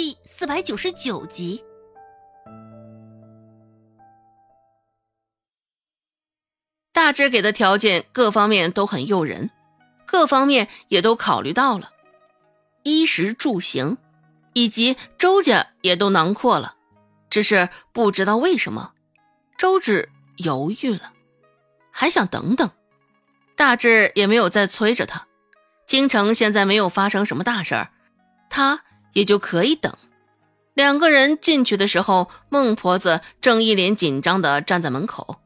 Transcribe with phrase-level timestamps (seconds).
[0.00, 1.64] 第四百九十九集。
[6.92, 9.50] 大致给的条件各方面都很诱人，
[10.06, 11.90] 各方面也都考虑到了，
[12.84, 13.98] 衣食住行，
[14.52, 16.76] 以及周家也都囊括了。
[17.28, 18.92] 只是不知道为什么，
[19.56, 21.12] 周芷犹豫了，
[21.90, 22.70] 还想等等。
[23.56, 25.26] 大致也没有再催着他。
[25.88, 27.90] 京城现在没有发生什么大事儿，
[28.48, 29.94] 他也就可以等。
[30.74, 35.40] 两个人进去的时候，孟婆子正一脸紧张的站在门口。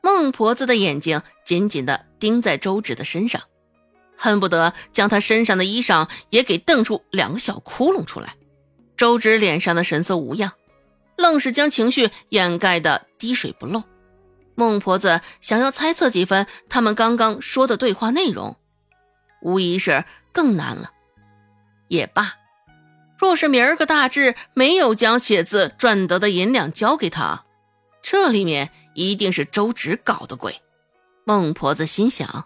[0.00, 3.42] 孟婆子的眼睛紧紧的盯在周芷的身上，
[4.16, 8.36] 恨不得将他身上的衣裳也给瞪出两个小窟窿出来。
[8.96, 10.52] 周芷脸上的神色无恙，
[11.16, 13.82] 愣是将情绪掩盖的滴水不漏。
[14.54, 18.56] 孟婆子想要猜测几分他们刚刚说的对话内容，
[19.42, 20.92] 无疑是更难了。
[21.88, 22.34] 也罢，
[23.18, 27.44] 若是明儿个大志没有将写字赚得的银两交给他，
[28.02, 28.70] 这里面……
[28.96, 30.62] 一定是周芷搞的鬼，
[31.24, 32.44] 孟婆子心想。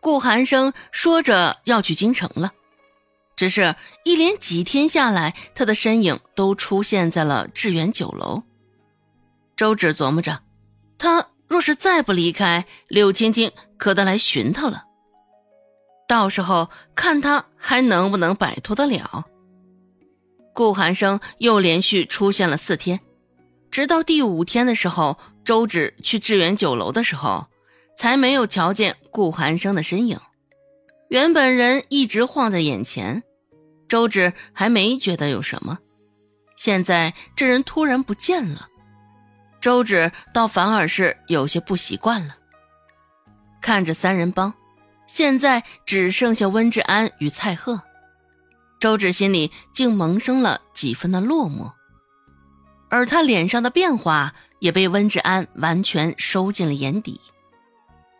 [0.00, 2.50] 顾寒生说着要去京城了，
[3.36, 8.42] 只是一连几天下来，他的身影都出现在了致远酒楼。
[9.56, 10.42] 周芷琢磨着，
[10.98, 14.86] 他若是再不离开，柳青青可得来寻他了。
[16.08, 19.24] 到时候看他还能不能摆脱得了。
[20.54, 22.98] 顾寒生又连续出现了四天，
[23.70, 25.18] 直到第五天的时候。
[25.44, 27.48] 周芷去致远酒楼的时候，
[27.98, 30.18] 才没有瞧见顾寒生的身影。
[31.10, 33.22] 原本人一直晃在眼前，
[33.86, 35.78] 周芷还没觉得有什么。
[36.56, 38.68] 现在这人突然不见了，
[39.60, 42.34] 周芷倒反而是有些不习惯了。
[43.60, 44.54] 看着三人帮，
[45.06, 47.78] 现在只剩下温志安与蔡贺，
[48.80, 51.72] 周芷心里竟萌生了几分的落寞，
[52.90, 54.34] 而他脸上的变化。
[54.60, 57.20] 也被温志安完全收进了眼底。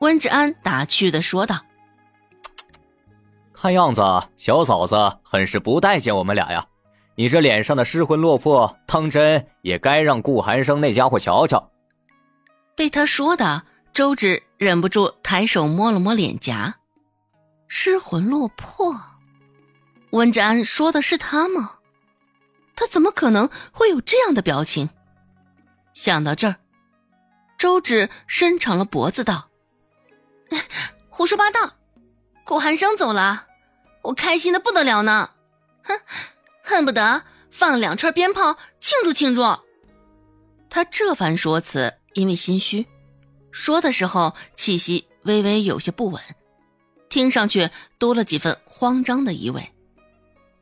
[0.00, 1.59] 温志安打趣的说道
[3.54, 4.03] ：“看样子
[4.37, 6.66] 小嫂子很是不待见我们俩呀。
[7.15, 11.71] 你这脸上的失魂落魄，当真也该让顾寒生那家伙瞧瞧。”
[12.76, 13.62] 被他说的，
[13.94, 16.75] 周芷忍不住抬手摸了摸脸颊。
[17.69, 18.94] 失魂落魄，
[20.14, 21.78] 温志安说的是他吗？
[22.76, 24.88] 他怎么可能会有这样的表情？
[25.92, 26.56] 想到这儿，
[27.58, 29.50] 周芷伸长了脖子道
[31.10, 31.74] ：“胡说八道！
[32.44, 33.48] 顾寒生走了，
[34.03, 35.30] 我开心的不得了呢，
[35.82, 36.00] 哼，
[36.62, 39.42] 恨不得放两串鞭炮庆祝庆祝。”
[40.70, 42.86] 他这番说辞，因为心虚，
[43.50, 46.22] 说的时候气息微微有些不稳，
[47.08, 49.73] 听上去多了几分慌张的意味。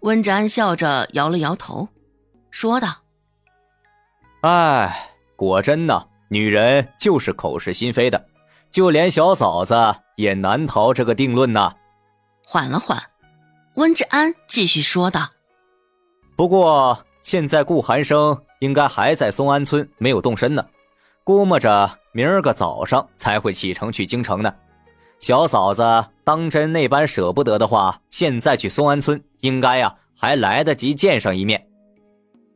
[0.03, 1.89] 温志安笑着摇了摇头，
[2.51, 2.89] 说道
[4.43, 8.27] ：“哎。”果真呢，女人就是口是心非的，
[8.71, 9.75] 就连小嫂子
[10.15, 11.75] 也难逃这个定论呐。
[12.47, 13.03] 缓了缓，
[13.75, 15.31] 温志安继续说道
[16.37, 20.65] ：“不过现在顾寒生应该还在松安村，没有动身呢。
[21.25, 24.55] 估摸着明儿个早上才会启程去京城呢。
[25.19, 25.83] 小嫂子
[26.23, 31.65] 当真那般舍不得的话，现在去松安村，应该呀还来得及见上一面。”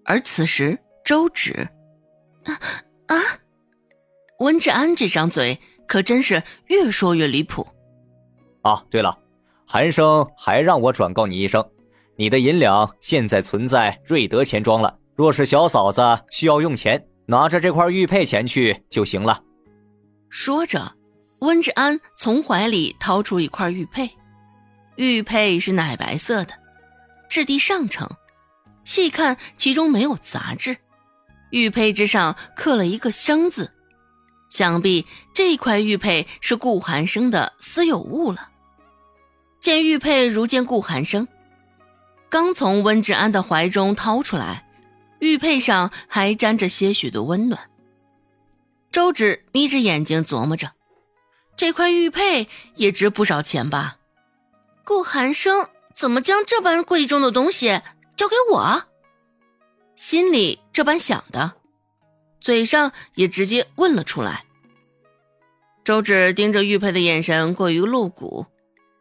[0.05, 1.53] 而此时，周芷。
[2.45, 2.59] 啊
[3.07, 3.17] 啊！
[4.39, 5.59] 温志安这张嘴
[5.89, 7.67] 可真是越说越离谱。
[8.63, 9.19] 啊，对了，
[9.67, 11.65] 韩生还让我转告你一声，
[12.17, 14.99] 你的银两现在存在瑞德钱庄了。
[15.15, 19.43] 若是小嫂子需要用钱，拿着这块玉佩前去就行了。
[20.29, 20.93] 说着，
[21.41, 24.11] 温志安从怀里掏出一块玉佩，
[24.97, 26.53] 玉佩是奶白色的，
[27.29, 28.09] 质地上乘，
[28.85, 30.77] 细看其中没有杂质。
[31.51, 33.73] 玉佩之上刻了一个“生”字，
[34.49, 38.51] 想必这块玉佩是顾寒生的私有物了。
[39.61, 41.27] 见玉佩如见顾寒生，
[42.29, 44.67] 刚从温志安的怀中掏出来，
[45.21, 47.71] 玉佩上还沾着些许的温暖。
[48.93, 50.73] 周芷眯着眼睛琢磨着，
[51.57, 53.99] 这块玉佩也值不少钱吧？
[54.85, 57.81] 顾寒生怎么将这般贵重的东西
[58.17, 58.85] 交给我？
[59.97, 61.55] 心里这般想的，
[62.39, 64.45] 嘴上也直接问了出来。
[65.85, 68.45] 周芷盯着玉佩的眼神过于露骨，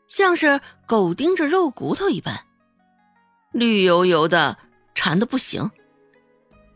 [0.08, 2.46] 像是狗盯着肉骨头一般，
[3.52, 4.58] 绿油油的，
[4.94, 5.70] 馋的不行。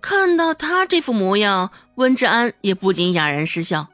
[0.02, 3.88] 看到他这副模样，温志安也不禁哑然失笑。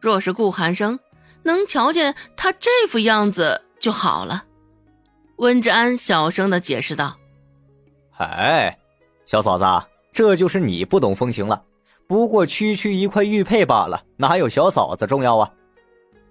[0.00, 1.00] 若是顾寒生
[1.44, 4.44] 能瞧见他这副样子就好了。
[5.36, 7.16] 温志安小声的解释道。
[8.18, 8.78] 哎，
[9.24, 11.62] 小嫂子，这就是你不懂风情了。
[12.06, 15.52] 不过区区一块玉佩罢了，哪有小嫂子重要啊？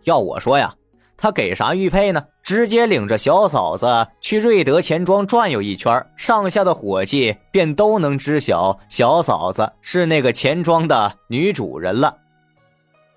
[0.03, 0.73] 要我说呀，
[1.17, 2.25] 他给啥玉佩呢？
[2.41, 12.19] 直接领着小嫂子去瑞德钱庄转悠一圈，上下的伙计便都能知晓小嫂子是那个钱庄的女主人了。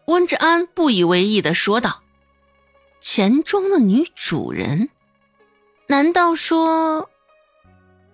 [0.07, 2.03] 温志安不以为意的说道
[3.03, 4.89] ：“钱庄的女主人？
[5.89, 7.11] 难道说……”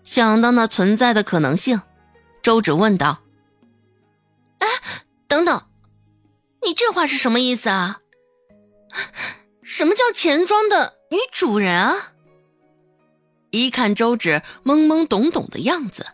[0.02, 1.80] 想到那存在的可能性，
[2.42, 3.20] 周芷问道。
[4.58, 4.68] 哎
[5.26, 5.62] 等等，
[6.62, 8.00] 你这话是什么意思啊？
[9.62, 12.12] 什么叫钱庄的女主人啊？
[13.50, 16.06] 一看周芷懵懵懂懂的样子，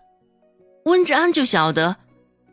[0.85, 1.97] 温志安就晓得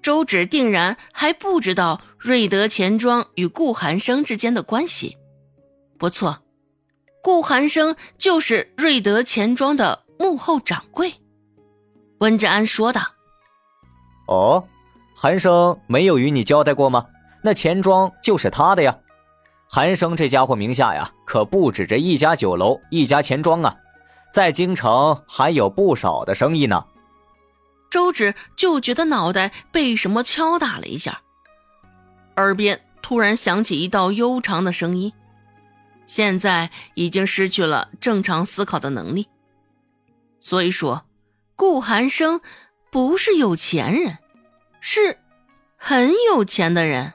[0.01, 5.17] 周芷定然还不知道瑞德钱庄与顾寒生之间的关系。
[5.99, 6.41] 不错，
[7.27, 11.13] 顾寒生就是瑞德钱庄的幕后掌柜。
[12.19, 13.01] 温志安说道
[14.29, 14.65] ：“哦。”
[15.13, 17.05] 韩生没有与你交代过吗？
[17.43, 18.97] 那钱庄就是他的呀。
[19.67, 23.75] 韩生这家伙名下呀，可不止这一家酒楼、一家钱庄啊，
[24.33, 26.85] 在京城还有不少的生意呢。
[27.89, 31.19] 周芷就觉得脑袋被什么敲打了一下，
[32.37, 35.11] 耳边突然响起一道悠长的声音。
[36.07, 39.27] 现在已经失去了正常思考的能力，
[40.39, 41.05] 所以说，
[41.55, 42.41] 顾寒生
[42.89, 44.17] 不是有钱人。
[44.79, 45.19] 是，
[45.75, 47.13] 很有钱的人。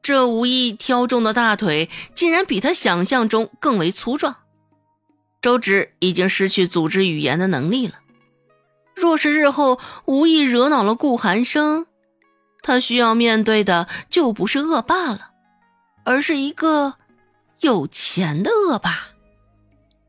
[0.00, 4.36] 这无意挑中的大腿，竟然比他想象中更为粗壮。
[5.40, 7.94] 周芷已经失去组织语言的能力了。
[8.94, 11.86] 若是日后无意惹恼了顾寒生，
[12.62, 15.30] 他需要面对的就不是恶霸了，
[16.04, 16.94] 而是一个
[17.62, 19.08] 有钱的恶霸。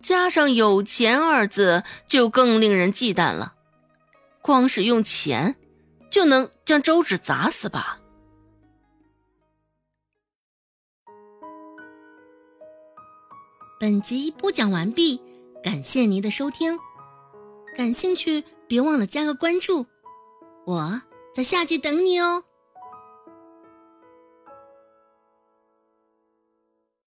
[0.02, 3.56] 加上“有钱”二字，就更令人忌惮了。
[4.42, 5.56] 光是用钱。
[6.14, 8.00] 就能将周芷砸死吧。
[13.80, 15.20] 本集播讲完毕，
[15.64, 16.78] 感谢您的收听。
[17.76, 19.88] 感兴趣，别忘了加个关注，
[20.68, 21.02] 我
[21.34, 22.44] 在下集等你哦。